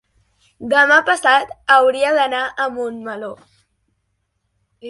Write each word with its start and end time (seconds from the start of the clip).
demà 0.71 0.97
passat 1.09 1.53
hauria 1.77 2.15
d'anar 2.21 2.41
a 2.65 2.67
Montmeló. 2.79 3.31